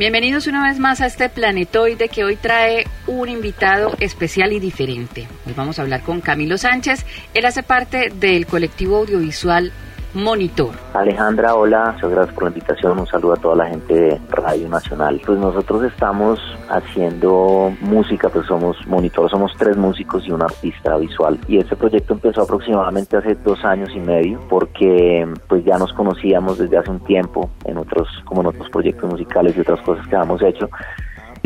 [0.00, 5.28] Bienvenidos una vez más a este planetoide que hoy trae un invitado especial y diferente.
[5.44, 7.04] Hoy vamos a hablar con Camilo Sánchez.
[7.34, 9.72] Él hace parte del colectivo audiovisual
[10.14, 10.70] Monitor.
[10.92, 12.98] Alejandra, hola, muchas gracias por la invitación.
[12.98, 15.20] Un saludo a toda la gente de Radio Nacional.
[15.24, 21.38] Pues nosotros estamos haciendo música, pues somos Monitor, somos tres músicos y un artista visual.
[21.46, 26.58] Y este proyecto empezó aproximadamente hace dos años y medio porque pues ya nos conocíamos
[26.58, 30.16] desde hace un tiempo en otros, como en otros proyectos musicales y otras cosas que
[30.16, 30.68] habíamos hecho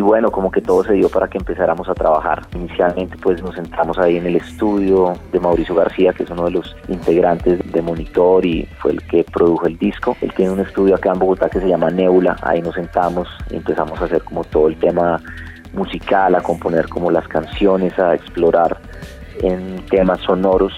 [0.04, 2.42] bueno, como que todo se dio para que empezáramos a trabajar.
[2.54, 6.52] Inicialmente pues nos sentamos ahí en el estudio de Mauricio García, que es uno de
[6.52, 10.16] los integrantes de Monitor y fue el que produjo el disco.
[10.20, 13.56] Él tiene un estudio acá en Bogotá que se llama Nebula, ahí nos sentamos y
[13.56, 15.20] empezamos a hacer como todo el tema
[15.72, 18.78] musical, a componer como las canciones, a explorar
[19.42, 20.72] en temas sonoros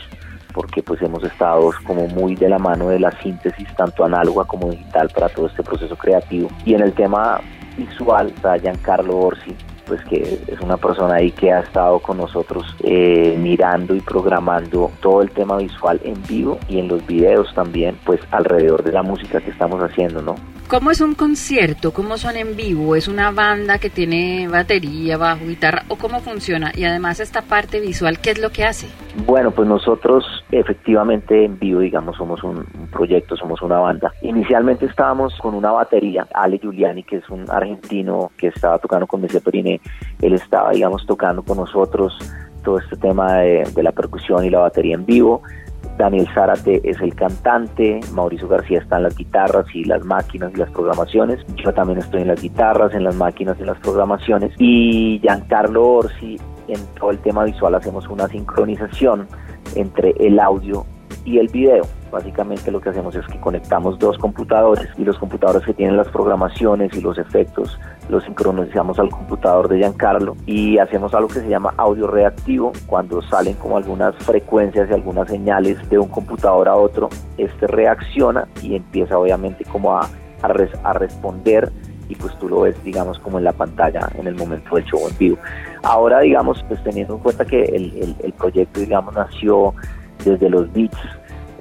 [0.54, 4.70] porque pues hemos estado como muy de la mano de la síntesis tanto análoga como
[4.70, 7.42] digital para todo este proceso creativo y en el tema
[7.76, 9.54] visual está Giancarlo Orsi,
[9.86, 14.90] pues que es una persona ahí que ha estado con nosotros eh, mirando y programando
[15.00, 19.02] todo el tema visual en vivo y en los videos también, pues alrededor de la
[19.02, 20.34] música que estamos haciendo, ¿no?
[20.68, 21.92] ¿Cómo es un concierto?
[21.92, 22.96] ¿Cómo son en vivo?
[22.96, 25.84] ¿Es una banda que tiene batería, bajo, guitarra?
[25.86, 26.72] ¿O cómo funciona?
[26.74, 28.88] Y además esta parte visual, ¿qué es lo que hace?
[29.26, 34.12] Bueno, pues nosotros efectivamente en vivo, digamos, somos un, proyecto, somos una banda.
[34.22, 39.20] Inicialmente estábamos con una batería, Ale Giuliani, que es un argentino que estaba tocando con
[39.20, 39.80] Messi Perine,
[40.20, 42.18] él estaba, digamos, tocando con nosotros
[42.64, 45.42] todo este tema de la percusión y la batería en vivo.
[45.96, 50.58] Daniel Zárate es el cantante, Mauricio García está en las guitarras y las máquinas y
[50.58, 55.18] las programaciones, yo también estoy en las guitarras, en las máquinas y las programaciones, y
[55.20, 59.26] Giancarlo Orsi en todo el tema visual hacemos una sincronización
[59.74, 60.84] entre el audio
[61.24, 61.84] y el video.
[62.10, 66.08] Básicamente lo que hacemos es que conectamos dos computadores y los computadores que tienen las
[66.08, 67.78] programaciones y los efectos
[68.08, 72.72] los sincronizamos al computador de Giancarlo y hacemos algo que se llama audio reactivo.
[72.86, 78.46] Cuando salen como algunas frecuencias y algunas señales de un computador a otro, este reacciona
[78.62, 80.08] y empieza obviamente como a,
[80.42, 81.72] a, responder
[82.08, 85.08] y pues tú lo ves digamos como en la pantalla en el momento del show
[85.08, 85.38] en vivo.
[85.82, 89.74] Ahora digamos pues teniendo en cuenta que el, el proyecto digamos nació
[90.24, 90.98] desde los beats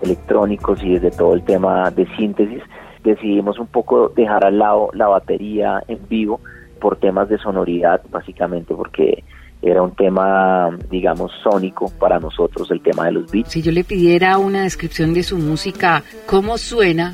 [0.06, 2.62] electrónicos y desde todo el tema de síntesis,
[3.04, 6.40] decidimos un poco dejar al lado la batería en vivo
[6.80, 9.24] por temas de sonoridad, básicamente porque
[9.62, 13.52] era un tema, digamos, sónico para nosotros, el tema de los beats.
[13.52, 17.14] Si yo le pidiera una descripción de su música, ¿cómo suena?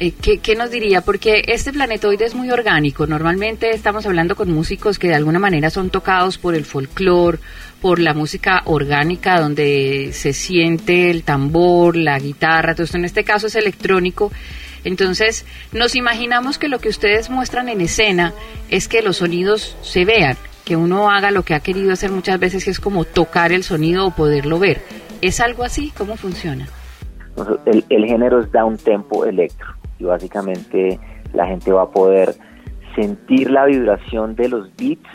[0.00, 1.00] Eh, ¿qué, ¿qué, nos diría?
[1.00, 3.08] Porque este planetoide es muy orgánico.
[3.08, 7.40] Normalmente estamos hablando con músicos que de alguna manera son tocados por el folclore,
[7.82, 13.24] por la música orgánica, donde se siente el tambor, la guitarra, todo esto en este
[13.24, 14.30] caso es electrónico.
[14.84, 18.34] Entonces, nos imaginamos que lo que ustedes muestran en escena
[18.70, 22.38] es que los sonidos se vean, que uno haga lo que ha querido hacer muchas
[22.38, 24.80] veces, que es como tocar el sonido o poderlo ver.
[25.22, 25.92] ¿Es algo así?
[25.98, 26.68] ¿Cómo funciona?
[27.66, 30.98] El, el género es down tempo electro y básicamente
[31.32, 32.34] la gente va a poder
[32.94, 35.08] sentir la vibración de los beats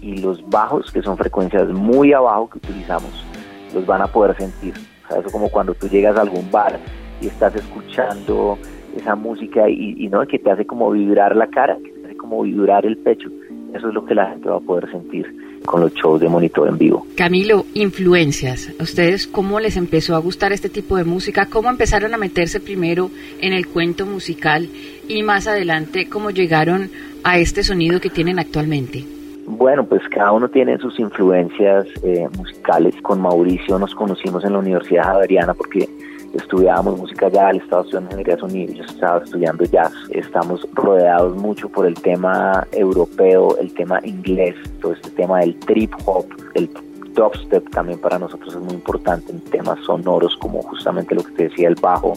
[0.00, 3.26] y los bajos, que son frecuencias muy abajo que utilizamos,
[3.74, 4.74] los van a poder sentir.
[5.04, 6.78] O sea, eso como cuando tú llegas a algún bar
[7.20, 8.58] y estás escuchando
[8.96, 12.16] esa música y, y no que te hace como vibrar la cara, que te hace
[12.16, 13.28] como vibrar el pecho.
[13.74, 16.68] Eso es lo que la gente va a poder sentir con los shows de monitor
[16.68, 17.06] en vivo.
[17.16, 18.72] Camilo, influencias.
[18.78, 21.46] ¿A ustedes cómo les empezó a gustar este tipo de música?
[21.46, 23.10] ¿Cómo empezaron a meterse primero
[23.40, 24.68] en el cuento musical
[25.08, 26.90] y más adelante cómo llegaron
[27.24, 29.04] a este sonido que tienen actualmente?
[29.46, 32.94] Bueno, pues cada uno tiene sus influencias eh, musicales.
[33.02, 35.88] Con Mauricio nos conocimos en la Universidad Javeriana porque
[36.34, 39.92] estudiábamos música ya, él estaba estudiando ingeniería de sonido, yo estaba estudiando jazz.
[40.10, 45.92] Estamos rodeados mucho por el tema europeo, el tema inglés, todo este tema del trip
[46.06, 46.70] hop, el
[47.14, 51.42] dubstep también para nosotros es muy importante en temas sonoros como justamente lo que te
[51.44, 52.14] decía el bajo.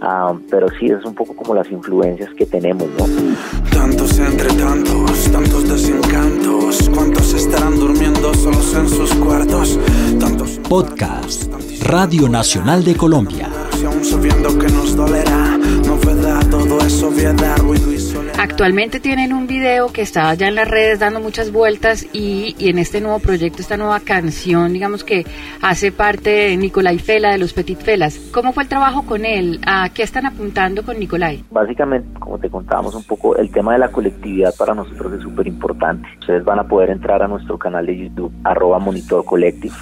[0.00, 3.04] Ah, pero sí es un poco como las influencias que tenemos, ¿no?
[3.72, 9.76] Tantos entre tantos, tantos desencantos, cuántos estarán durmiendo solos en sus cuartos,
[10.20, 13.48] tantos Podcast Radio Nacional de Colombia.
[18.36, 22.68] Actualmente tienen un video que está ya en las redes dando muchas vueltas y, y
[22.68, 25.24] en este nuevo proyecto, esta nueva canción, digamos que
[25.62, 28.20] hace parte de Nicolai Fela, de los Petit Felas.
[28.32, 29.58] ¿Cómo fue el trabajo con él?
[29.64, 31.42] ¿A qué están apuntando con Nicolai?
[31.50, 35.46] Básicamente, como te contábamos un poco, el tema de la colectividad para nosotros es súper
[35.46, 36.06] importante.
[36.20, 39.74] Ustedes van a poder entrar a nuestro canal de YouTube, arroba Monitor Collective,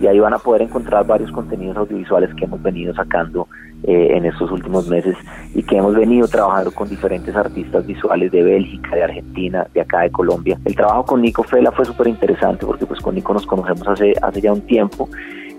[0.00, 3.48] y ahí van a poder encontrar varios contenidos audiovisuales que hemos venido sacando
[3.84, 5.16] eh, en estos últimos meses
[5.54, 10.00] y que hemos venido trabajando con diferentes artistas visuales de Bélgica, de Argentina, de acá
[10.00, 10.58] de Colombia.
[10.64, 14.14] El trabajo con Nico Fela fue súper interesante porque pues con Nico nos conocemos hace,
[14.22, 15.08] hace ya un tiempo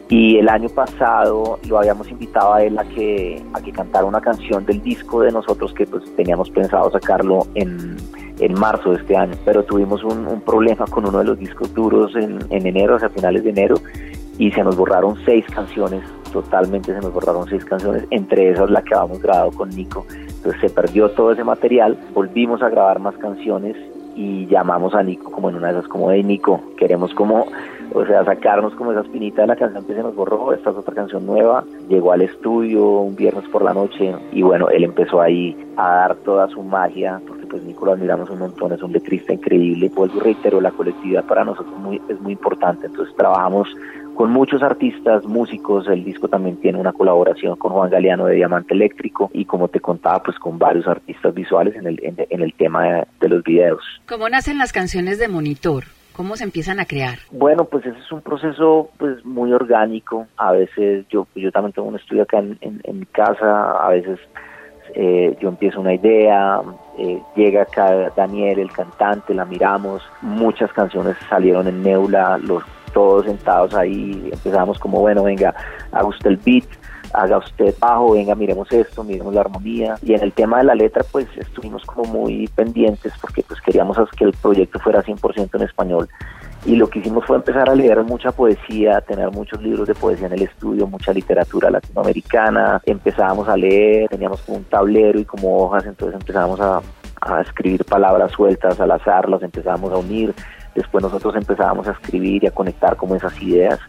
[0.09, 4.21] y el año pasado lo habíamos invitado a él a que, a que cantara una
[4.21, 7.97] canción del disco de nosotros que pues teníamos pensado sacarlo en,
[8.39, 11.73] en marzo de este año, pero tuvimos un, un problema con uno de los discos
[11.73, 13.75] duros en, en enero, hacia finales de enero,
[14.37, 18.81] y se nos borraron seis canciones, totalmente se nos borraron seis canciones, entre esas la
[18.81, 20.05] que habíamos grabado con Nico.
[20.09, 23.75] Entonces se perdió todo ese material, volvimos a grabar más canciones
[24.15, 27.47] y llamamos a Nico como en una de esas, como de Nico, queremos como,
[27.93, 30.75] o sea, sacarnos como esa espinita de la canción que se nos borró, esta es
[30.77, 35.19] otra canción nueva, llegó al estudio un viernes por la noche y bueno, él empezó
[35.19, 38.93] ahí a dar toda su magia, porque pues Nico lo admiramos un montón, es un
[38.93, 43.67] letrista increíble, vuelvo y reitero, la colectividad para nosotros muy, es muy importante, entonces trabajamos
[44.15, 48.73] con muchos artistas, músicos, el disco también tiene una colaboración con Juan Galeano de Diamante
[48.73, 52.53] Eléctrico y como te contaba, pues con varios artistas visuales en el, en, en el
[52.53, 53.83] tema de, de, los videos.
[54.07, 55.83] ¿Cómo nacen las canciones de Monitor?
[56.15, 57.19] ¿Cómo se empiezan a crear?
[57.31, 60.27] Bueno, pues ese es un proceso pues muy orgánico.
[60.37, 63.89] A veces yo, yo también tengo un estudio acá en, en, en mi casa, a
[63.89, 64.17] veces
[64.93, 66.61] eh, yo empiezo una idea,
[66.97, 72.63] eh, llega acá Daniel, el cantante, la miramos, muchas canciones salieron en Neula, los
[72.95, 75.53] todos sentados ahí, empezamos como, bueno, venga,
[75.91, 76.63] haga usted el beat,
[77.13, 79.95] haga usted bajo, venga, miremos esto, miremos la armonía.
[80.01, 83.97] Y en el tema de la letra, pues estuvimos como muy pendientes porque pues queríamos
[84.17, 86.07] que el proyecto fuera 100% en español.
[86.65, 90.27] Y lo que hicimos fue empezar a leer mucha poesía, tener muchos libros de poesía
[90.27, 92.81] en el estudio, mucha literatura latinoamericana.
[92.85, 96.81] Empezábamos a leer, teníamos como un tablero y como hojas, entonces empezábamos a,
[97.21, 100.33] a escribir palabras sueltas al azar, las empezábamos a unir
[100.75, 103.79] después nosotros empezábamos a escribir y a conectar como esas ideas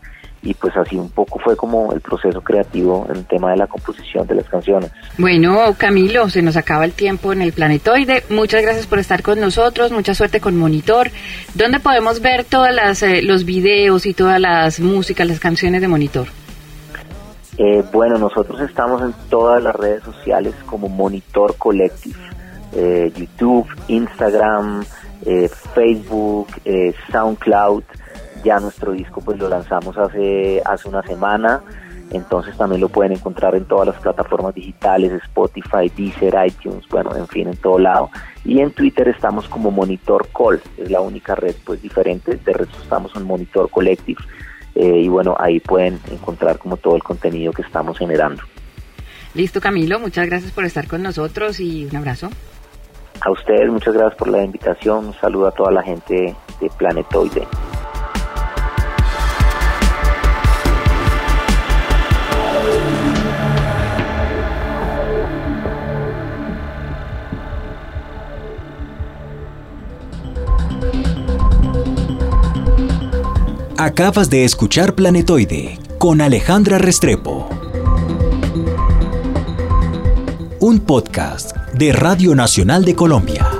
[0.42, 3.66] y pues así un poco fue como el proceso creativo en el tema de la
[3.66, 4.92] composición de las canciones.
[5.18, 8.22] Bueno, Camilo, se nos acaba el tiempo en el planetoide.
[8.30, 11.10] Muchas gracias por estar con nosotros, mucha suerte con Monitor.
[11.54, 15.88] ¿Dónde podemos ver todas las eh, los videos y todas las músicas, las canciones de
[15.88, 16.28] Monitor?
[17.58, 22.18] Eh, bueno, nosotros estamos en todas las redes sociales como Monitor Collective,
[22.72, 24.84] eh, YouTube, Instagram,
[25.24, 27.84] eh, Facebook, eh, SoundCloud.
[28.44, 31.62] Ya nuestro disco pues lo lanzamos hace, hace una semana,
[32.12, 37.26] entonces también lo pueden encontrar en todas las plataformas digitales, Spotify, Deezer, iTunes, bueno, en
[37.26, 38.10] fin, en todo lado.
[38.44, 42.76] Y en Twitter estamos como Monitor Call, es la única red pues diferente, de resto
[42.80, 44.22] estamos en Monitor Collective.
[44.76, 48.42] Eh, y bueno, ahí pueden encontrar como todo el contenido que estamos generando.
[49.34, 52.30] Listo, Camilo, muchas gracias por estar con nosotros y un abrazo.
[53.20, 55.06] A ustedes, muchas gracias por la invitación.
[55.06, 57.46] Un saludo a toda la gente de Planetoide.
[73.78, 77.48] Acabas de escuchar Planetoide con Alejandra Restrepo.
[80.60, 83.55] Un podcast de Radio Nacional de Colombia.